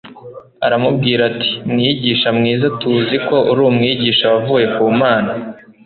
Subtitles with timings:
[0.65, 5.31] aramubwira ati: "Mwigisha mwiza, tuzi ko uri Umwigisha wavuye ku Mana,